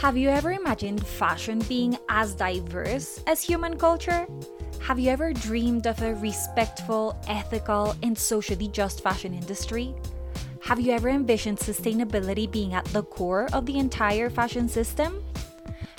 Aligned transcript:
Have 0.00 0.16
you 0.16 0.28
ever 0.28 0.52
imagined 0.52 1.06
fashion 1.06 1.60
being 1.60 1.96
as 2.08 2.34
diverse 2.34 3.22
as 3.28 3.40
human 3.40 3.78
culture? 3.78 4.26
Have 4.80 4.98
you 4.98 5.08
ever 5.08 5.32
dreamed 5.32 5.86
of 5.86 6.02
a 6.02 6.16
respectful, 6.16 7.16
ethical, 7.28 7.94
and 8.02 8.18
socially 8.18 8.68
just 8.68 9.02
fashion 9.02 9.32
industry? 9.32 9.94
Have 10.60 10.80
you 10.80 10.92
ever 10.92 11.08
envisioned 11.08 11.58
sustainability 11.58 12.50
being 12.50 12.74
at 12.74 12.84
the 12.86 13.04
core 13.04 13.48
of 13.52 13.66
the 13.66 13.78
entire 13.78 14.28
fashion 14.28 14.68
system? 14.68 15.24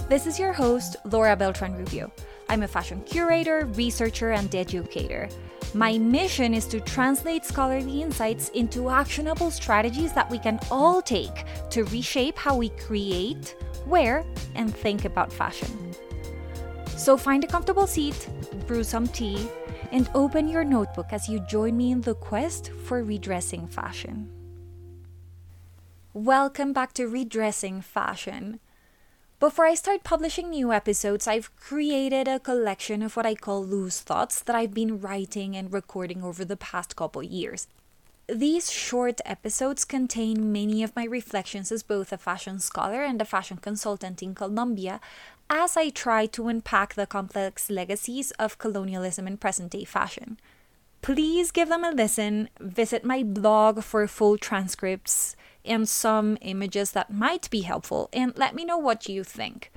This 0.09 0.27
is 0.27 0.37
your 0.37 0.51
host, 0.51 0.97
Laura 1.05 1.35
Beltran 1.35 1.75
Rubio. 1.75 2.11
I'm 2.49 2.63
a 2.63 2.67
fashion 2.67 3.01
curator, 3.05 3.65
researcher, 3.73 4.31
and 4.31 4.53
educator. 4.53 5.29
My 5.73 5.97
mission 5.97 6.53
is 6.53 6.67
to 6.67 6.79
translate 6.79 7.43
scholarly 7.43 8.01
insights 8.01 8.49
into 8.49 8.89
actionable 8.89 9.51
strategies 9.51 10.13
that 10.13 10.29
we 10.29 10.37
can 10.37 10.59
all 10.69 11.01
take 11.01 11.43
to 11.71 11.85
reshape 11.85 12.37
how 12.37 12.55
we 12.55 12.69
create, 12.69 13.55
wear, 13.87 14.25
and 14.55 14.73
think 14.75 15.05
about 15.05 15.31
fashion. 15.31 15.69
So 16.95 17.17
find 17.17 17.43
a 17.43 17.47
comfortable 17.47 17.87
seat, 17.87 18.29
brew 18.67 18.83
some 18.83 19.07
tea, 19.07 19.47
and 19.91 20.09
open 20.15 20.47
your 20.47 20.63
notebook 20.63 21.07
as 21.11 21.29
you 21.29 21.39
join 21.41 21.77
me 21.77 21.91
in 21.91 22.01
the 22.01 22.15
quest 22.15 22.71
for 22.85 23.03
redressing 23.03 23.67
fashion. 23.67 24.29
Welcome 26.13 26.71
back 26.71 26.93
to 26.93 27.07
Redressing 27.07 27.81
Fashion. 27.81 28.61
Before 29.37 29.65
I 29.65 29.75
start 29.75 30.05
publishing 30.05 30.49
new 30.49 30.71
episodes, 30.71 31.27
I've 31.27 31.53
created 31.57 32.29
a 32.29 32.39
collection 32.39 33.01
of 33.01 33.17
what 33.17 33.25
I 33.25 33.35
call 33.35 33.65
loose 33.65 33.99
thoughts 33.99 34.41
that 34.41 34.55
I've 34.55 34.73
been 34.73 35.01
writing 35.01 35.57
and 35.57 35.73
recording 35.73 36.23
over 36.23 36.45
the 36.45 36.55
past 36.55 36.95
couple 36.95 37.21
years. 37.21 37.67
These 38.27 38.71
short 38.71 39.21
episodes 39.23 39.85
contain 39.85 40.51
many 40.51 40.81
of 40.81 40.95
my 40.95 41.03
reflections 41.03 41.71
as 41.71 41.83
both 41.83 42.11
a 42.11 42.17
fashion 42.17 42.57
scholar 42.57 43.03
and 43.03 43.21
a 43.21 43.25
fashion 43.25 43.57
consultant 43.57 44.23
in 44.23 44.33
Colombia, 44.33 44.99
as 45.47 45.77
I 45.77 45.89
try 45.89 46.25
to 46.27 46.47
unpack 46.47 46.95
the 46.95 47.05
complex 47.05 47.69
legacies 47.69 48.31
of 48.31 48.57
colonialism 48.57 49.27
in 49.27 49.37
present 49.37 49.73
day 49.73 49.83
fashion. 49.83 50.39
Please 51.03 51.51
give 51.51 51.69
them 51.69 51.83
a 51.83 51.91
listen, 51.91 52.49
visit 52.59 53.05
my 53.05 53.21
blog 53.21 53.83
for 53.83 54.07
full 54.07 54.39
transcripts 54.39 55.35
and 55.63 55.87
some 55.87 56.35
images 56.41 56.93
that 56.93 57.13
might 57.13 57.47
be 57.51 57.61
helpful, 57.61 58.09
and 58.11 58.35
let 58.39 58.55
me 58.55 58.65
know 58.65 58.79
what 58.79 59.07
you 59.07 59.23
think. 59.23 59.71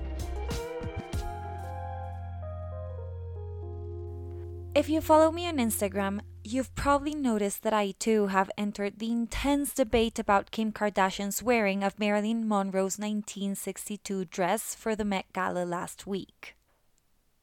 If 4.73 4.89
you 4.89 5.01
follow 5.01 5.31
me 5.31 5.47
on 5.47 5.57
Instagram, 5.57 6.21
you've 6.53 6.73
probably 6.75 7.13
noticed 7.13 7.63
that 7.63 7.73
I 7.73 7.91
too 7.91 8.27
have 8.27 8.49
entered 8.57 8.99
the 8.99 9.11
intense 9.11 9.73
debate 9.73 10.17
about 10.19 10.51
Kim 10.51 10.71
Kardashian's 10.71 11.43
wearing 11.43 11.83
of 11.83 11.99
Marilyn 11.99 12.47
Monroe's 12.47 12.97
1962 12.97 14.25
dress 14.25 14.73
for 14.73 14.95
the 14.95 15.05
Met 15.05 15.25
Gala 15.33 15.65
last 15.65 16.07
week. 16.07 16.55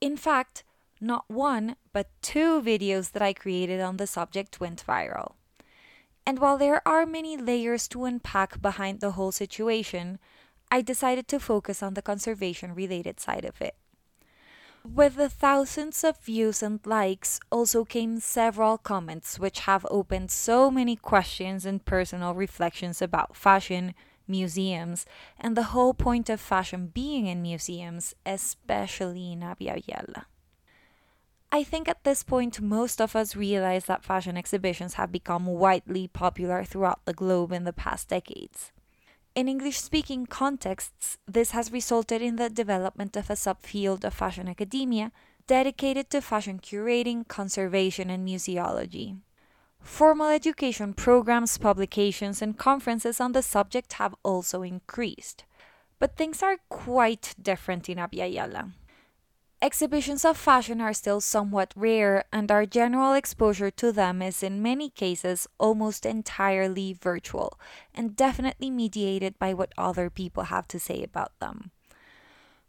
In 0.01 0.17
fact, 0.17 0.65
not 1.01 1.25
one, 1.29 1.77
but 1.93 2.11
two 2.23 2.61
videos 2.61 3.13
that 3.13 3.23
I 3.23 3.33
created 3.33 3.81
on 3.81 3.97
the 3.97 4.07
subject 4.07 4.61
went 4.61 4.85
viral. 4.87 5.35
And 6.27 6.39
while 6.39 6.59
there 6.59 6.87
are 6.87 7.07
many 7.07 7.37
layers 7.37 7.87
to 7.89 8.05
unpack 8.05 8.61
behind 8.61 9.01
the 9.01 9.13
whole 9.13 9.33
situation, 9.33 10.19
I 10.71 10.81
decided 10.81 11.29
to 11.29 11.39
focus 11.39 11.83
on 11.83 11.95
the 11.95 12.03
conservation 12.03 12.75
related 12.75 13.21
side 13.21 13.45
of 13.45 13.61
it. 13.61 13.77
With 14.95 15.17
the 15.17 15.29
thousands 15.29 16.05
of 16.05 16.17
views 16.19 16.63
and 16.63 16.79
likes 16.87 17.41
also 17.51 17.85
came 17.85 18.21
several 18.21 18.79
comments 18.79 19.37
which 19.37 19.61
have 19.61 19.85
opened 19.91 20.31
so 20.31 20.71
many 20.71 20.95
questions 20.95 21.67
and 21.67 21.85
personal 21.85 22.35
reflections 22.35 23.03
about 23.03 23.37
fashion, 23.37 23.95
museums, 24.29 25.05
and 25.41 25.57
the 25.57 25.75
whole 25.75 25.93
point 25.93 26.31
of 26.31 26.41
fashion 26.41 26.87
being 26.87 27.27
in 27.27 27.43
museums, 27.43 28.15
especially 28.25 29.33
in 29.33 29.41
Abya. 29.41 30.25
I 31.51 31.65
think 31.65 31.89
at 31.89 32.05
this 32.05 32.23
point, 32.23 32.61
most 32.61 33.01
of 33.01 33.17
us 33.17 33.35
realize 33.35 33.87
that 33.87 34.05
fashion 34.05 34.37
exhibitions 34.37 34.95
have 34.95 35.11
become 35.11 35.47
widely 35.47 36.07
popular 36.07 36.63
throughout 36.63 37.05
the 37.07 37.13
globe 37.13 37.51
in 37.51 37.65
the 37.65 37.73
past 37.73 38.09
decades. 38.09 38.73
In 39.37 39.49
English 39.49 39.77
speaking 39.77 40.25
contexts, 40.25 41.19
this 41.29 41.51
has 41.51 41.71
resulted 41.71 42.23
in 42.23 42.37
the 42.37 42.49
development 42.49 43.19
of 43.19 43.29
a 43.29 43.35
subfield 43.35 44.03
of 44.03 44.15
fashion 44.15 44.49
academia 44.49 45.13
dedicated 45.47 46.09
to 46.09 46.23
fashion 46.23 46.59
curating, 46.59 47.29
conservation, 47.29 48.09
and 48.09 48.27
museology. 48.27 49.19
Formal 49.83 50.29
education 50.29 50.95
programs, 50.95 51.59
publications, 51.59 52.41
and 52.41 52.57
conferences 52.57 53.21
on 53.21 53.33
the 53.33 53.43
subject 53.43 53.93
have 54.01 54.15
also 54.23 54.63
increased. 54.63 55.45
But 55.99 56.17
things 56.17 56.43
are 56.43 56.57
quite 56.71 57.35
different 57.41 57.91
in 57.91 57.99
Abya 57.99 58.35
Yala. 58.35 58.73
Exhibitions 59.63 60.23
of 60.25 60.37
fashion 60.37 60.83
are 60.83 60.93
still 60.93 61.21
somewhat 61.21 61.73
rare, 61.75 62.25
and 62.31 62.51
our 62.51 62.67
general 62.67 63.15
exposure 63.15 63.71
to 63.71 63.91
them 63.91 64.21
is 64.21 64.43
in 64.43 64.63
many 64.63 64.91
cases 64.91 65.49
almost 65.59 66.05
entirely 66.05 66.93
virtual 66.93 67.59
and 67.95 68.15
definitely 68.15 68.69
mediated 68.69 69.39
by 69.39 69.55
what 69.55 69.73
other 69.79 70.11
people 70.11 70.45
have 70.45 70.69
to 70.69 70.79
say 70.79 71.03
about 71.03 71.33
them. 71.41 71.71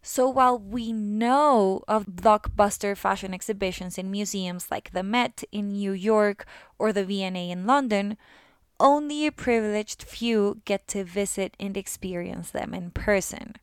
So 0.02 0.30
while 0.30 0.58
we 0.58 0.94
know 0.94 1.84
of 1.90 2.06
blockbuster 2.06 2.96
fashion 2.96 3.34
exhibitions 3.34 3.98
in 3.98 4.10
museums 4.10 4.72
like 4.72 4.92
the 4.92 5.04
Met 5.04 5.44
in 5.52 5.74
New 5.74 5.92
York 5.92 6.46
or 6.80 6.94
the 6.94 7.04
V&A 7.04 7.52
in 7.52 7.68
London, 7.68 8.18
only 8.80 9.28
a 9.28 9.34
privileged 9.34 10.04
few 10.04 10.62
get 10.64 10.88
to 10.88 11.04
visit 11.04 11.58
and 11.60 11.76
experience 11.76 12.52
them 12.52 12.74
in 12.74 12.92
person. 12.92 13.56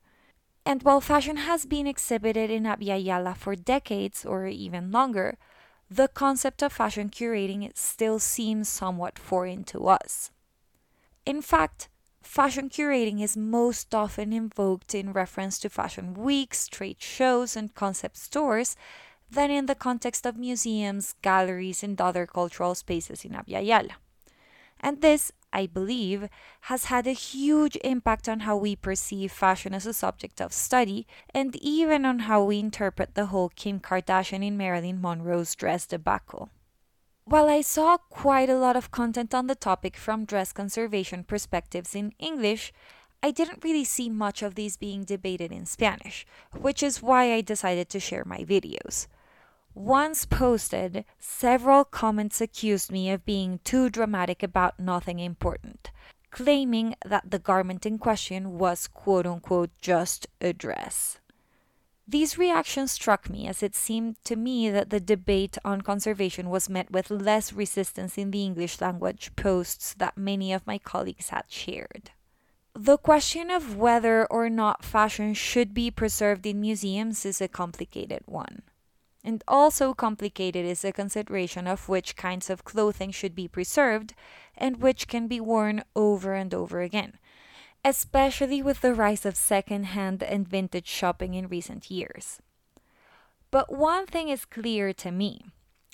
And 0.66 0.82
while 0.82 1.00
fashion 1.00 1.36
has 1.36 1.66
been 1.66 1.86
exhibited 1.86 2.50
in 2.50 2.64
Abya 2.64 3.36
for 3.36 3.54
decades 3.54 4.24
or 4.24 4.46
even 4.46 4.90
longer, 4.90 5.36
the 5.90 6.08
concept 6.08 6.62
of 6.62 6.72
fashion 6.72 7.10
curating 7.10 7.70
still 7.76 8.18
seems 8.18 8.68
somewhat 8.68 9.18
foreign 9.18 9.64
to 9.64 9.88
us. 9.88 10.30
In 11.26 11.42
fact, 11.42 11.88
fashion 12.22 12.70
curating 12.70 13.22
is 13.22 13.36
most 13.36 13.94
often 13.94 14.32
invoked 14.32 14.94
in 14.94 15.12
reference 15.12 15.58
to 15.60 15.68
fashion 15.68 16.14
weeks, 16.14 16.66
trade 16.66 17.00
shows, 17.00 17.56
and 17.56 17.74
concept 17.74 18.16
stores 18.16 18.76
than 19.30 19.50
in 19.50 19.66
the 19.66 19.74
context 19.74 20.24
of 20.24 20.36
museums, 20.36 21.14
galleries, 21.20 21.82
and 21.82 22.00
other 22.00 22.26
cultural 22.26 22.74
spaces 22.74 23.24
in 23.24 23.32
Abya 23.32 23.90
And 24.80 25.00
this, 25.02 25.32
I 25.54 25.66
believe, 25.66 26.28
has 26.62 26.86
had 26.86 27.06
a 27.06 27.12
huge 27.12 27.76
impact 27.84 28.28
on 28.28 28.40
how 28.40 28.56
we 28.56 28.74
perceive 28.74 29.30
fashion 29.30 29.72
as 29.72 29.86
a 29.86 29.94
subject 29.94 30.40
of 30.40 30.52
study 30.52 31.06
and 31.32 31.54
even 31.56 32.04
on 32.04 32.18
how 32.20 32.42
we 32.42 32.58
interpret 32.58 33.14
the 33.14 33.26
whole 33.26 33.50
Kim 33.50 33.78
Kardashian 33.78 34.44
in 34.44 34.56
Marilyn 34.56 35.00
Monroe's 35.00 35.54
dress 35.54 35.86
debacle. 35.86 36.50
While 37.24 37.48
I 37.48 37.62
saw 37.62 37.96
quite 37.96 38.50
a 38.50 38.58
lot 38.58 38.76
of 38.76 38.90
content 38.90 39.32
on 39.32 39.46
the 39.46 39.54
topic 39.54 39.96
from 39.96 40.26
dress 40.26 40.52
conservation 40.52 41.24
perspectives 41.24 41.94
in 41.94 42.12
English, 42.18 42.72
I 43.22 43.30
didn't 43.30 43.64
really 43.64 43.84
see 43.84 44.10
much 44.10 44.42
of 44.42 44.56
these 44.56 44.76
being 44.76 45.04
debated 45.04 45.50
in 45.50 45.64
Spanish, 45.64 46.26
which 46.52 46.82
is 46.82 47.00
why 47.00 47.32
I 47.32 47.40
decided 47.40 47.88
to 47.90 48.00
share 48.00 48.24
my 48.26 48.40
videos. 48.40 49.06
Once 49.74 50.24
posted, 50.24 51.04
several 51.18 51.84
comments 51.84 52.40
accused 52.40 52.92
me 52.92 53.10
of 53.10 53.26
being 53.26 53.58
too 53.64 53.90
dramatic 53.90 54.40
about 54.40 54.78
nothing 54.78 55.18
important, 55.18 55.90
claiming 56.30 56.94
that 57.04 57.28
the 57.28 57.40
garment 57.40 57.84
in 57.84 57.98
question 57.98 58.56
was 58.56 58.86
quote 58.86 59.26
unquote 59.26 59.70
just 59.80 60.28
a 60.40 60.52
dress. 60.52 61.18
These 62.06 62.38
reactions 62.38 62.92
struck 62.92 63.28
me 63.28 63.48
as 63.48 63.62
it 63.62 63.74
seemed 63.74 64.22
to 64.24 64.36
me 64.36 64.70
that 64.70 64.90
the 64.90 65.00
debate 65.00 65.58
on 65.64 65.80
conservation 65.80 66.50
was 66.50 66.68
met 66.68 66.90
with 66.92 67.10
less 67.10 67.52
resistance 67.52 68.16
in 68.16 68.30
the 68.30 68.44
English 68.44 68.80
language 68.80 69.34
posts 69.34 69.94
that 69.94 70.16
many 70.16 70.52
of 70.52 70.66
my 70.66 70.78
colleagues 70.78 71.30
had 71.30 71.46
shared. 71.48 72.10
The 72.74 72.98
question 72.98 73.50
of 73.50 73.76
whether 73.76 74.26
or 74.26 74.50
not 74.50 74.84
fashion 74.84 75.34
should 75.34 75.74
be 75.74 75.90
preserved 75.90 76.46
in 76.46 76.60
museums 76.60 77.24
is 77.24 77.40
a 77.40 77.48
complicated 77.48 78.22
one. 78.26 78.62
And 79.26 79.42
also 79.48 79.94
complicated 79.94 80.66
is 80.66 80.82
the 80.82 80.92
consideration 80.92 81.66
of 81.66 81.88
which 81.88 82.14
kinds 82.14 82.50
of 82.50 82.64
clothing 82.64 83.10
should 83.10 83.34
be 83.34 83.48
preserved 83.48 84.12
and 84.54 84.82
which 84.82 85.08
can 85.08 85.28
be 85.28 85.40
worn 85.40 85.82
over 85.96 86.34
and 86.34 86.52
over 86.52 86.82
again, 86.82 87.14
especially 87.82 88.60
with 88.60 88.82
the 88.82 88.92
rise 88.92 89.24
of 89.24 89.34
second-hand 89.34 90.22
and 90.22 90.46
vintage 90.46 90.88
shopping 90.88 91.32
in 91.32 91.48
recent 91.48 91.90
years. 91.90 92.38
But 93.50 93.72
one 93.72 94.04
thing 94.04 94.28
is 94.28 94.44
clear 94.44 94.92
to 94.92 95.10
me 95.10 95.46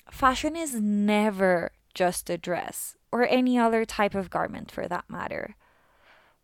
fashion 0.09 0.57
is 0.57 0.75
never 0.75 1.71
just 1.93 2.29
a 2.29 2.37
dress, 2.37 2.97
or 3.11 3.23
any 3.23 3.57
other 3.57 3.85
type 3.85 4.15
of 4.15 4.29
garment 4.29 4.71
for 4.71 4.87
that 4.87 5.09
matter. 5.09 5.55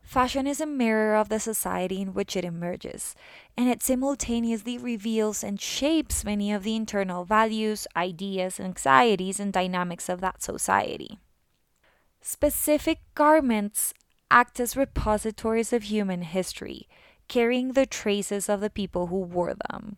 Fashion 0.07 0.47
is 0.47 0.61
a 0.61 0.65
mirror 0.65 1.17
of 1.17 1.27
the 1.27 1.37
society 1.37 1.99
in 1.99 2.13
which 2.13 2.37
it 2.37 2.45
emerges, 2.45 3.13
and 3.57 3.67
it 3.67 3.83
simultaneously 3.83 4.77
reveals 4.77 5.43
and 5.43 5.59
shapes 5.59 6.23
many 6.23 6.49
of 6.49 6.63
the 6.63 6.77
internal 6.77 7.25
values, 7.25 7.85
ideas, 7.93 8.57
anxieties, 8.57 9.37
and 9.37 9.51
dynamics 9.51 10.07
of 10.07 10.21
that 10.21 10.41
society. 10.41 11.19
Specific 12.21 12.99
garments 13.15 13.93
act 14.31 14.61
as 14.61 14.77
repositories 14.77 15.73
of 15.73 15.83
human 15.83 16.21
history, 16.21 16.87
carrying 17.27 17.73
the 17.73 17.85
traces 17.85 18.47
of 18.47 18.61
the 18.61 18.69
people 18.69 19.07
who 19.07 19.19
wore 19.19 19.55
them. 19.69 19.97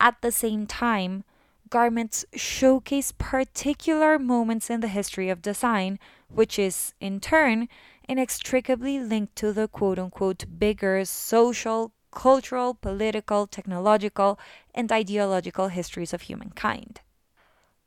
At 0.00 0.22
the 0.22 0.32
same 0.32 0.66
time, 0.66 1.24
garments 1.68 2.24
showcase 2.34 3.12
particular 3.12 4.18
moments 4.18 4.70
in 4.70 4.80
the 4.80 4.88
history 4.88 5.28
of 5.28 5.42
design, 5.42 5.98
which 6.30 6.58
is, 6.58 6.94
in 7.02 7.20
turn, 7.20 7.68
inextricably 8.10 8.98
linked 8.98 9.36
to 9.36 9.52
the 9.52 9.68
quote 9.68 9.96
unquote 9.96 10.44
bigger 10.58 11.04
social, 11.04 11.92
cultural, 12.10 12.74
political, 12.74 13.46
technological, 13.46 14.36
and 14.74 14.90
ideological 14.90 15.68
histories 15.68 16.12
of 16.12 16.22
humankind. 16.22 17.00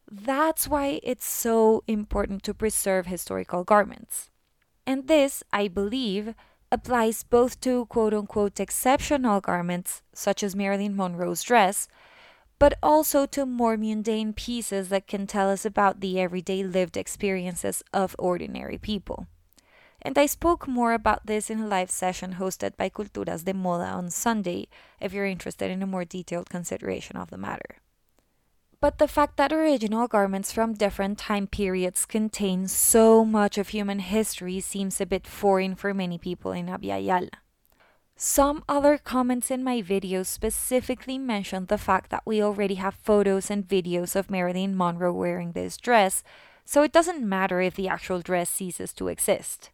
That's 0.10 0.66
why 0.66 1.02
it's 1.04 1.26
so 1.26 1.84
important 1.88 2.42
to 2.44 2.54
preserve 2.54 3.06
historical 3.08 3.66
garments. 3.66 4.30
And 4.88 5.10
this, 5.10 5.44
I 5.52 5.68
believe, 5.68 6.36
applies 6.72 7.24
both 7.24 7.60
to 7.60 7.86
quote 7.88 8.14
unquote 8.14 8.62
exceptional 8.62 9.42
garments, 9.42 10.04
such 10.14 10.42
as 10.42 10.56
Marilyn 10.56 10.96
Monroe's 10.96 11.44
dress, 11.44 11.90
but 12.60 12.76
also 12.82 13.26
to 13.26 13.46
more 13.46 13.76
mundane 13.76 14.32
pieces 14.32 14.88
that 14.88 15.06
can 15.06 15.28
tell 15.28 15.50
us 15.50 15.66
about 15.66 16.00
the 16.00 16.18
everyday 16.18 16.64
lived 16.64 16.96
experiences 16.96 17.84
of 17.92 18.16
ordinary 18.18 18.78
people. 18.78 19.28
And 20.06 20.18
I 20.18 20.26
spoke 20.26 20.68
more 20.68 20.92
about 20.94 21.26
this 21.26 21.50
in 21.50 21.62
a 21.62 21.68
live 21.68 21.90
session 21.90 22.36
hosted 22.36 22.76
by 22.76 22.90
Culturas 22.90 23.46
de 23.46 23.54
Moda 23.54 23.94
on 23.94 24.10
Sunday, 24.10 24.68
if 25.00 25.14
you're 25.14 25.26
interested 25.26 25.72
in 25.72 25.82
a 25.82 25.88
more 25.88 26.04
detailed 26.04 26.50
consideration 26.50 27.16
of 27.16 27.30
the 27.30 27.38
matter. 27.38 27.78
But 28.82 28.98
the 28.98 29.08
fact 29.08 29.38
that 29.38 29.54
original 29.54 30.10
garments 30.10 30.52
from 30.52 30.74
different 30.74 31.18
time 31.18 31.48
periods 31.48 32.06
contain 32.06 32.68
so 32.68 33.24
much 33.24 33.58
of 33.58 33.70
human 33.70 34.00
history 34.00 34.60
seems 34.60 35.00
a 35.00 35.06
bit 35.06 35.26
foreign 35.26 35.74
for 35.74 35.94
many 35.94 36.18
people 36.18 36.52
in 36.52 36.66
Abya 36.66 37.30
Some 38.18 38.62
other 38.68 38.98
comments 38.98 39.50
in 39.50 39.64
my 39.64 39.82
video 39.82 40.24
specifically 40.24 41.18
mentioned 41.18 41.70
the 41.70 41.78
fact 41.78 42.12
that 42.12 42.24
we 42.26 42.44
already 42.44 42.76
have 42.76 42.96
photos 42.96 43.50
and 43.50 43.66
videos 43.66 44.18
of 44.18 44.30
Marilyn 44.30 44.76
Monroe 44.76 45.14
wearing 45.14 45.54
this 45.54 45.78
dress, 45.78 46.22
so 46.66 46.84
it 46.84 46.92
doesn't 46.92 47.24
matter 47.24 47.62
if 47.62 47.76
the 47.76 47.88
actual 47.88 48.20
dress 48.20 48.50
ceases 48.50 48.92
to 48.96 49.08
exist. 49.08 49.72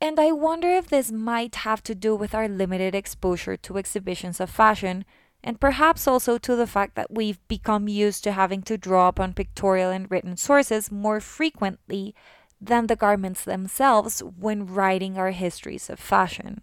And 0.00 0.20
I 0.20 0.32
wonder 0.32 0.68
if 0.68 0.88
this 0.88 1.10
might 1.10 1.56
have 1.56 1.82
to 1.84 1.94
do 1.94 2.14
with 2.14 2.34
our 2.34 2.48
limited 2.48 2.94
exposure 2.94 3.56
to 3.56 3.78
exhibitions 3.78 4.40
of 4.40 4.50
fashion 4.50 5.04
and 5.42 5.60
perhaps 5.60 6.06
also 6.06 6.38
to 6.38 6.56
the 6.56 6.66
fact 6.66 6.96
that 6.96 7.10
we've 7.10 7.38
become 7.48 7.88
used 7.88 8.24
to 8.24 8.32
having 8.32 8.62
to 8.62 8.76
draw 8.76 9.08
upon 9.08 9.32
pictorial 9.32 9.90
and 9.90 10.10
written 10.10 10.36
sources 10.36 10.90
more 10.90 11.20
frequently 11.20 12.14
than 12.60 12.86
the 12.86 12.96
garments 12.96 13.44
themselves 13.44 14.20
when 14.20 14.66
writing 14.66 15.16
our 15.16 15.30
histories 15.30 15.88
of 15.88 15.98
fashion. 15.98 16.62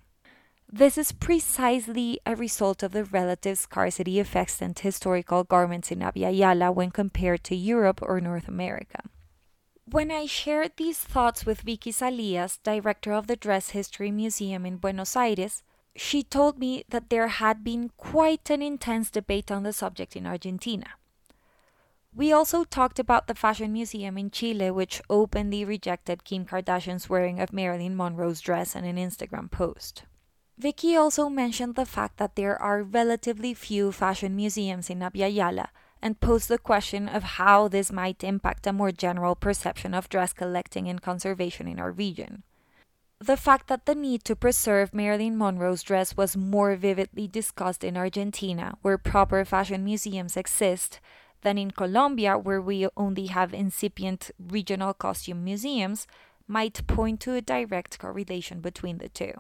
This 0.72 0.98
is 0.98 1.12
precisely 1.12 2.20
a 2.26 2.36
result 2.36 2.82
of 2.82 2.94
the 2.94 3.06
relative 3.06 3.58
scarcity 3.58 4.20
of 4.20 4.36
extant 4.36 4.80
historical 4.80 5.44
garments 5.44 5.92
in 5.92 6.00
Abya 6.00 6.36
Yala 6.36 6.74
when 6.74 6.90
compared 6.90 7.44
to 7.46 7.56
Europe 7.56 8.00
or 8.02 8.20
North 8.20 8.48
America. 8.48 9.04
When 9.86 10.12
I 10.12 10.26
shared 10.28 10.72
these 10.78 10.98
thoughts 11.00 11.46
with 11.46 11.62
Vicky 11.62 11.92
Salias, 11.92 12.58
director 12.64 13.12
of 13.12 13.28
the 13.28 13.36
Dress 13.36 13.70
History 13.70 14.12
Museum 14.12 14.66
in 14.66 14.78
Buenos 14.78 15.16
Aires, 15.16 15.62
she 15.96 16.24
told 16.24 16.58
me 16.58 16.86
that 16.90 17.10
there 17.10 17.28
had 17.28 17.64
been 17.64 17.92
quite 17.98 18.50
an 18.50 18.62
intense 18.62 19.12
debate 19.12 19.52
on 19.52 19.64
the 19.64 19.74
subject 19.74 20.16
in 20.16 20.26
Argentina. 20.26 20.88
We 22.16 22.32
also 22.32 22.64
talked 22.64 22.98
about 22.98 23.28
the 23.28 23.36
Fashion 23.36 23.74
Museum 23.74 24.18
in 24.18 24.32
Chile, 24.32 24.72
which 24.72 25.02
openly 25.10 25.66
rejected 25.66 26.24
Kim 26.24 26.46
Kardashian's 26.46 27.10
wearing 27.10 27.42
of 27.42 27.52
Marilyn 27.52 27.96
Monroe's 27.96 28.40
dress 28.40 28.76
in 28.76 28.86
an 28.86 28.96
Instagram 28.96 29.52
post. 29.52 30.04
Vicky 30.58 30.96
also 30.96 31.28
mentioned 31.28 31.76
the 31.76 31.86
fact 31.86 32.18
that 32.18 32.36
there 32.36 32.60
are 32.60 32.84
relatively 32.84 33.54
few 33.54 33.92
fashion 33.92 34.36
museums 34.36 34.90
in 34.90 35.00
Abya 35.00 35.34
Yala 35.34 35.68
and 36.04 36.20
pose 36.20 36.46
the 36.46 36.60
question 36.60 37.10
of 37.10 37.24
how 37.40 37.68
this 37.68 37.92
might 37.92 38.24
impact 38.24 38.68
a 38.68 38.74
more 38.74 38.92
general 38.92 39.36
perception 39.36 39.96
of 39.96 40.10
dress 40.10 40.34
collecting 40.34 40.88
and 40.88 41.02
conservation 41.02 41.68
in 41.68 41.80
our 41.80 41.92
region 41.92 42.44
the 43.24 43.38
fact 43.38 43.68
that 43.68 43.86
the 43.86 43.96
need 43.96 44.26
to 44.26 44.36
preserve 44.36 44.94
Marilyn 44.94 45.38
Monroe's 45.38 45.82
dress 45.82 46.18
was 46.18 46.36
more 46.36 46.76
vividly 46.76 47.26
discussed 47.26 47.82
in 47.82 47.96
Argentina, 47.96 48.78
where 48.82 48.98
proper 48.98 49.46
fashion 49.46 49.86
museums 49.86 50.36
exist, 50.36 51.00
than 51.42 51.58
in 51.58 51.72
Colombia, 51.72 52.38
where 52.38 52.62
we 52.62 52.86
only 52.98 53.28
have 53.28 53.54
incipient 53.54 54.32
regional 54.38 54.94
costume 54.94 55.42
museums, 55.42 56.06
might 56.48 56.86
point 56.86 57.22
to 57.22 57.34
a 57.34 57.42
direct 57.42 57.98
correlation 57.98 58.60
between 58.60 58.98
the 58.98 59.08
two. 59.08 59.34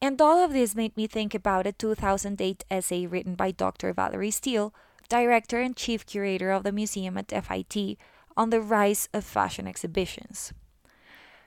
And 0.00 0.20
all 0.20 0.38
of 0.38 0.52
this 0.52 0.76
made 0.76 0.96
me 0.96 1.08
think 1.08 1.34
about 1.34 1.66
a 1.66 1.72
2008 1.72 2.64
essay 2.70 3.04
written 3.04 3.34
by 3.34 3.50
Dr. 3.50 3.92
Valerie 3.92 4.30
Steele, 4.30 4.72
director 5.10 5.60
and 5.60 5.76
chief 5.76 6.06
curator 6.06 6.50
of 6.50 6.62
the 6.62 6.72
museum 6.72 7.18
at 7.18 7.30
FIT, 7.30 7.98
on 8.36 8.48
the 8.48 8.62
rise 8.62 9.10
of 9.12 9.24
fashion 9.24 9.66
exhibitions. 9.66 10.54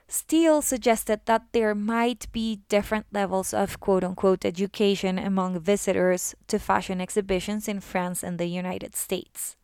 Steele 0.06 0.62
suggested 0.62 1.22
that 1.24 1.46
there 1.52 1.74
might 1.74 2.30
be 2.30 2.60
different 2.68 3.06
levels 3.10 3.52
of 3.54 3.80
quote 3.80 4.04
unquote 4.04 4.44
education 4.44 5.18
among 5.18 5.58
visitors 5.58 6.34
to 6.46 6.58
fashion 6.58 7.00
exhibitions 7.00 7.66
in 7.66 7.80
France 7.80 8.22
and 8.22 8.38
the 8.38 8.46
United 8.46 8.94
States. 8.94 9.56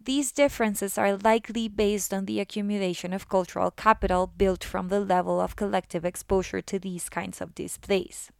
These 0.00 0.32
differences 0.32 0.96
are 0.96 1.16
likely 1.16 1.68
based 1.68 2.14
on 2.14 2.24
the 2.24 2.40
accumulation 2.40 3.12
of 3.12 3.28
cultural 3.28 3.70
capital 3.70 4.26
built 4.26 4.64
from 4.64 4.88
the 4.88 5.00
level 5.00 5.40
of 5.40 5.56
collective 5.56 6.04
exposure 6.04 6.62
to 6.62 6.78
these 6.78 7.08
kinds 7.08 7.40
of 7.40 7.54
displays. 7.54 8.30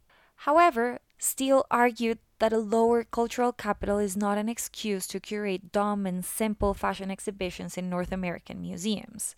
However, 0.47 0.99
Steele 1.19 1.65
argued 1.69 2.19
that 2.39 2.53
a 2.53 2.57
lower 2.57 3.03
cultural 3.03 3.51
capital 3.51 3.97
is 3.97 4.15
not 4.15 4.37
an 4.37 4.49
excuse 4.49 5.07
to 5.07 5.19
curate 5.19 5.71
dumb 5.71 6.05
and 6.05 6.23
simple 6.23 6.73
fashion 6.73 7.09
exhibitions 7.09 7.77
in 7.77 7.89
North 7.89 8.11
American 8.11 8.61
museums. 8.61 9.35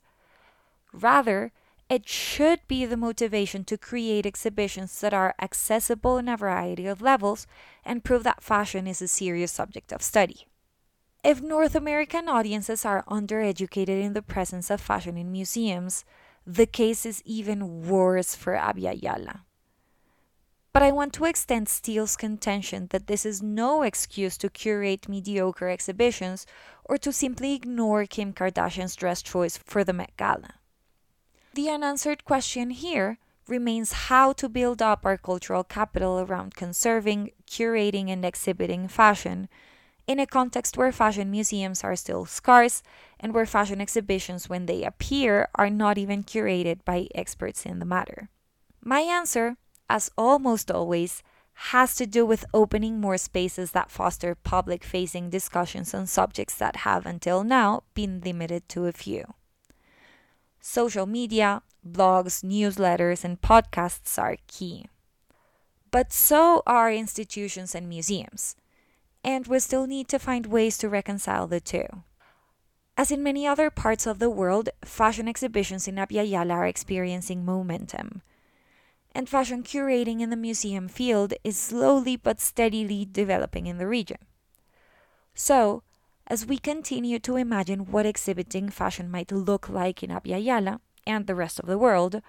Rather, 0.92 1.52
it 1.90 2.08
should 2.08 2.60
be 2.68 2.86
the 2.86 2.98
motivation 2.98 3.64
to 3.66 3.78
create 3.78 4.26
exhibitions 4.26 5.00
that 5.02 5.14
are 5.14 5.34
accessible 5.42 6.18
in 6.18 6.28
a 6.28 6.38
variety 6.38 6.86
of 6.86 7.02
levels 7.02 7.48
and 7.84 8.04
prove 8.04 8.24
that 8.24 8.44
fashion 8.44 8.86
is 8.86 9.02
a 9.02 9.08
serious 9.08 9.52
subject 9.52 9.92
of 9.92 10.04
study. 10.04 10.46
If 11.24 11.42
North 11.42 11.76
American 11.76 12.30
audiences 12.30 12.86
are 12.86 13.04
undereducated 13.10 14.02
in 14.02 14.14
the 14.14 14.22
presence 14.22 14.70
of 14.70 14.80
fashion 14.80 15.18
in 15.18 15.32
museums, 15.32 16.06
the 16.46 16.66
case 16.66 17.06
is 17.06 17.22
even 17.26 17.88
worse 17.88 18.36
for 18.36 18.54
Abya 18.54 19.02
Yala. 19.02 19.42
But 20.72 20.84
I 20.84 20.92
want 20.92 21.14
to 21.14 21.26
extend 21.26 21.68
Steele's 21.68 22.16
contention 22.16 22.88
that 22.92 23.08
this 23.08 23.26
is 23.26 23.42
no 23.42 23.82
excuse 23.82 24.38
to 24.38 24.50
curate 24.50 25.10
mediocre 25.10 25.68
exhibitions 25.68 26.46
or 26.86 26.98
to 27.00 27.12
simply 27.12 27.54
ignore 27.54 28.06
Kim 28.06 28.34
Kardashian's 28.34 28.96
dress 28.96 29.22
choice 29.22 29.58
for 29.58 29.84
the 29.84 29.94
Met 29.94 30.16
Gala. 30.16 30.56
The 31.56 31.70
unanswered 31.70 32.24
question 32.24 32.70
here 32.70 33.18
remains 33.48 34.08
how 34.10 34.32
to 34.34 34.48
build 34.48 34.82
up 34.82 35.06
our 35.06 35.18
cultural 35.18 35.64
capital 35.64 36.20
around 36.20 36.54
conserving, 36.54 37.32
curating, 37.48 38.10
and 38.10 38.24
exhibiting 38.24 38.88
fashion 38.88 39.50
in 40.06 40.20
a 40.20 40.28
context 40.28 40.78
where 40.78 40.92
fashion 40.92 41.30
museums 41.32 41.84
are 41.84 41.96
still 41.96 42.26
scarce 42.26 42.84
and 43.20 43.34
where 43.34 43.46
fashion 43.46 43.82
exhibitions, 43.82 44.50
when 44.50 44.68
they 44.68 44.84
appear, 44.84 45.48
are 45.56 45.70
not 45.70 45.98
even 45.98 46.24
curated 46.24 46.86
by 46.86 47.08
experts 47.14 47.66
in 47.66 47.80
the 47.80 47.86
matter. 47.86 48.30
My 48.84 49.02
answer, 49.02 49.58
as 49.90 50.12
almost 50.18 50.70
always, 50.70 51.24
has 51.74 51.94
to 51.96 52.06
do 52.06 52.26
with 52.26 52.46
opening 52.54 53.02
more 53.02 53.18
spaces 53.18 53.72
that 53.72 53.92
foster 53.92 54.34
public 54.34 54.84
facing 54.84 55.30
discussions 55.30 55.94
on 55.94 56.08
subjects 56.08 56.56
that 56.56 56.88
have 56.88 57.06
until 57.06 57.44
now 57.44 57.84
been 57.94 58.22
limited 58.22 58.68
to 58.70 58.86
a 58.86 58.94
few. 58.94 59.34
Social 60.62 61.06
media, 61.06 61.62
blogs, 61.86 62.44
newsletters, 62.44 63.26
and 63.26 63.42
podcasts 63.42 64.18
are 64.18 64.38
key. 64.48 64.86
But 65.92 66.14
so 66.14 66.64
are 66.66 66.92
institutions 66.92 67.76
and 67.76 67.90
museums, 67.90 68.56
and 69.24 69.48
we 69.48 69.60
still 69.60 69.88
need 69.88 70.08
to 70.10 70.20
find 70.20 70.46
ways 70.46 70.78
to 70.78 70.88
reconcile 70.90 71.48
the 71.48 71.60
two. 71.60 71.88
As 72.96 73.12
in 73.12 73.24
many 73.24 73.48
other 73.48 73.70
parts 73.70 74.06
of 74.06 74.20
the 74.20 74.30
world, 74.30 74.70
fashion 74.84 75.28
exhibitions 75.28 75.88
in 75.88 75.96
Abya 75.96 76.30
Yala 76.30 76.52
are 76.52 76.68
experiencing 76.68 77.44
momentum. 77.44 78.22
And 79.14 79.28
fashion 79.28 79.64
curating 79.64 80.22
in 80.22 80.30
the 80.30 80.36
museum 80.36 80.88
field 80.88 81.34
is 81.44 81.58
slowly 81.58 82.16
but 82.16 82.40
steadily 82.40 83.08
developing 83.12 83.66
in 83.66 83.78
the 83.78 83.88
region. 83.88 84.20
So, 85.34 85.84
as 86.28 86.46
we 86.46 86.58
continue 86.60 87.18
to 87.20 87.36
imagine 87.36 87.92
what 87.92 88.06
exhibiting 88.06 88.70
fashion 88.70 89.10
might 89.10 89.32
look 89.32 89.68
like 89.68 90.04
in 90.04 90.12
Abya 90.12 90.80
and 91.08 91.26
the 91.26 91.36
rest 91.36 91.60
of 91.60 91.66
the 91.66 91.78
world, 91.78 92.22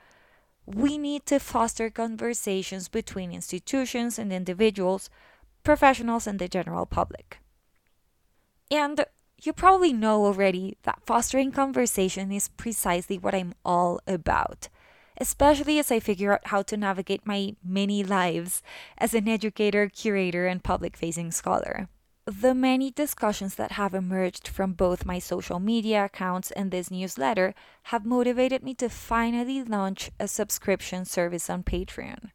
we 0.65 0.97
need 0.97 1.27
to 1.27 1.39
foster 1.39 1.91
conversations 1.91 2.89
between 2.89 3.33
institutions 3.33 4.19
and 4.19 4.33
individuals, 4.33 5.11
professionals, 5.65 6.27
and 6.27 6.39
the 6.39 6.49
general 6.49 6.87
public. 6.87 7.41
And 8.71 9.05
you 9.43 9.53
probably 9.53 9.93
know 9.93 10.25
already 10.25 10.77
that 10.85 11.03
fostering 11.05 11.51
conversation 11.51 12.31
is 12.31 12.49
precisely 12.49 13.19
what 13.19 13.35
I'm 13.35 13.55
all 13.65 14.01
about, 14.07 14.69
especially 15.21 15.79
as 15.79 15.93
I 15.93 16.01
figure 16.01 16.33
out 16.33 16.47
how 16.47 16.63
to 16.63 16.77
navigate 16.77 17.27
my 17.27 17.55
many 17.63 18.03
lives 18.03 18.63
as 18.97 19.13
an 19.13 19.29
educator, 19.29 19.89
curator, 19.89 20.47
and 20.47 20.65
public 20.65 20.97
facing 20.97 21.31
scholar. 21.31 21.89
The 22.27 22.55
many 22.55 22.91
discussions 22.91 23.57
that 23.57 23.73
have 23.73 23.93
emerged 23.93 24.49
from 24.49 24.73
both 24.73 25.05
my 25.05 25.19
social 25.19 25.59
media 25.59 26.05
accounts 26.05 26.51
and 26.53 26.71
this 26.71 26.91
newsletter 26.91 27.55
have 27.85 28.07
motivated 28.07 28.63
me 28.63 28.75
to 28.75 28.89
finally 28.89 29.63
launch 29.63 30.11
a 30.19 30.29
subscription 30.29 31.05
service 31.05 31.51
on 31.51 31.65
Patreon. 31.65 32.31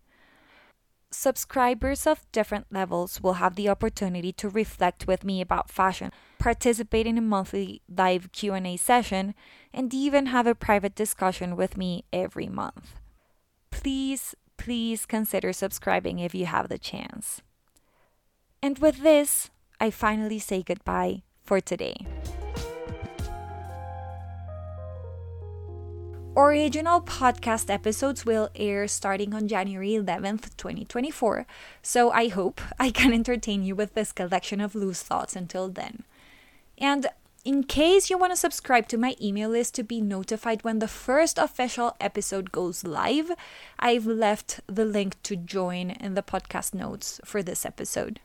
Subscribers 1.12 2.06
of 2.06 2.30
different 2.32 2.68
levels 2.72 3.22
will 3.22 3.34
have 3.34 3.56
the 3.56 3.70
opportunity 3.70 4.34
to 4.34 4.50
reflect 4.50 5.08
with 5.08 5.24
me 5.24 5.39
about 5.39 5.70
fashion, 5.70 6.12
participate 6.39 7.08
in 7.08 7.18
a 7.18 7.22
monthly 7.22 7.82
live 7.89 8.32
Q&A 8.32 8.77
session, 8.77 9.34
and 9.74 9.94
even 9.94 10.27
have 10.27 10.48
a 10.48 10.56
private 10.56 10.96
discussion 10.96 11.56
with 11.56 11.77
me 11.77 12.06
every 12.13 12.48
month. 12.48 12.96
Please, 13.72 14.36
please 14.58 15.06
consider 15.06 15.51
subscribing 15.54 16.20
if 16.20 16.34
you 16.34 16.46
have 16.46 16.70
the 16.70 16.77
chance. 16.77 17.42
And 18.62 18.80
with 18.80 19.04
this, 19.04 19.50
I 19.80 19.92
finally 19.92 20.39
say 20.39 20.63
goodbye 20.63 21.24
for 21.44 21.60
today. 21.60 21.98
Original 26.38 27.00
podcast 27.00 27.70
episodes 27.70 28.25
will 28.25 28.50
air 28.56 28.89
starting 28.89 29.34
on 29.34 29.48
January 29.48 29.92
11th, 29.92 30.58
2024, 30.58 31.48
so 31.82 32.12
I 32.12 32.27
hope 32.27 32.60
I 32.77 32.89
can 32.89 33.13
entertain 33.13 33.63
you 33.63 33.74
with 33.74 33.94
this 33.94 34.12
collection 34.12 34.60
of 34.60 34.75
loose 34.75 35.01
thoughts 35.01 35.38
until 35.38 35.70
then. 35.70 36.04
And 36.77 37.08
in 37.44 37.63
case 37.63 38.10
you 38.10 38.17
want 38.17 38.34
to 38.34 38.38
subscribe 38.38 38.88
to 38.88 38.98
my 38.98 39.15
email 39.22 39.50
list 39.50 39.75
to 39.75 39.84
be 39.84 40.01
notified 40.01 40.63
when 40.63 40.79
the 40.79 40.88
first 40.88 41.38
official 41.38 41.96
episode 42.01 42.51
goes 42.51 42.84
live, 42.84 43.32
I've 43.79 44.08
left 44.08 44.62
the 44.67 44.86
link 44.86 45.22
to 45.24 45.36
join 45.36 45.91
in 45.91 46.15
the 46.15 46.24
podcast 46.24 46.74
notes 46.74 47.22
for 47.24 47.44
this 47.44 47.65
episode. 47.65 48.20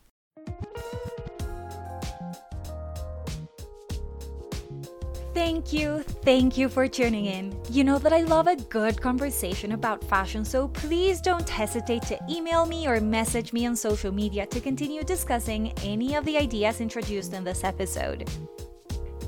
Thank 5.32 5.72
you, 5.72 6.02
thank 6.24 6.58
you 6.58 6.68
for 6.68 6.88
tuning 6.88 7.26
in. 7.26 7.56
You 7.70 7.84
know 7.84 7.98
that 7.98 8.12
I 8.12 8.22
love 8.22 8.48
a 8.48 8.56
good 8.56 9.00
conversation 9.00 9.72
about 9.72 10.02
fashion, 10.02 10.44
so 10.44 10.66
please 10.68 11.20
don't 11.20 11.48
hesitate 11.48 12.02
to 12.02 12.18
email 12.28 12.66
me 12.66 12.88
or 12.88 13.00
message 13.00 13.52
me 13.52 13.64
on 13.66 13.76
social 13.76 14.10
media 14.10 14.46
to 14.46 14.60
continue 14.60 15.04
discussing 15.04 15.72
any 15.84 16.16
of 16.16 16.24
the 16.24 16.36
ideas 16.36 16.80
introduced 16.80 17.32
in 17.32 17.44
this 17.44 17.62
episode. 17.62 18.28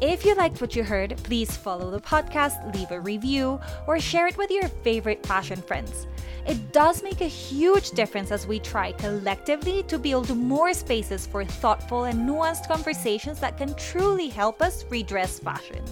If 0.03 0.25
you 0.25 0.35
liked 0.35 0.61
what 0.61 0.75
you 0.75 0.83
heard, 0.83 1.17
please 1.19 1.57
follow 1.57 1.89
the 1.93 2.01
podcast, 2.01 2.75
leave 2.75 2.91
a 2.91 2.99
review, 2.99 3.61
or 3.87 4.01
share 4.01 4.27
it 4.27 4.37
with 4.37 4.51
your 4.51 4.67
favorite 4.67 5.25
fashion 5.25 5.63
friends. 5.63 6.09
It 6.45 6.73
does 6.73 7.05
make 7.05 7.21
a 7.21 7.27
huge 7.27 7.93
difference 7.93 8.33
as 8.33 8.45
we 8.45 8.59
try 8.59 8.91
collectively 8.91 9.85
to 9.85 10.01
build 10.01 10.37
more 10.37 10.75
spaces 10.75 11.25
for 11.25 11.45
thoughtful 11.45 12.03
and 12.03 12.29
nuanced 12.29 12.67
conversations 12.67 13.39
that 13.39 13.57
can 13.57 13.77
truly 13.77 14.27
help 14.27 14.61
us 14.61 14.85
redress 14.91 15.39
fashion. 15.39 15.85